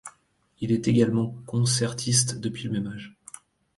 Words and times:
Il 0.61 0.71
est 0.71 0.87
également 0.87 1.35
concertiste 1.45 2.39
depuis 2.39 2.63
le 2.63 2.71
même 2.71 2.87
âge. 2.87 3.13